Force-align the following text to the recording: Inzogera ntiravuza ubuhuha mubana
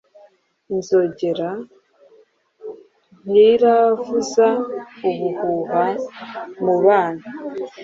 Inzogera 0.73 1.49
ntiravuza 3.29 4.47
ubuhuha 5.07 5.83
mubana 6.63 7.25